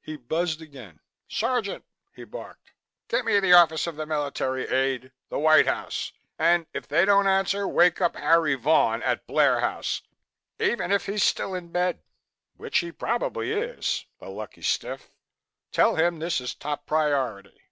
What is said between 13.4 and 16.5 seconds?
is the lucky stiff! Tell him this